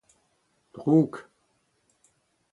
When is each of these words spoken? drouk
drouk 0.73 1.13